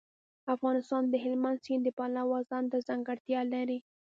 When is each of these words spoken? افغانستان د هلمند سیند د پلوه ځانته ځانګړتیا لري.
افغانستان 0.55 1.03
د 1.09 1.13
هلمند 1.23 1.57
سیند 1.65 1.81
د 1.85 1.89
پلوه 1.97 2.39
ځانته 2.49 2.77
ځانګړتیا 2.87 3.41
لري. 3.53 3.77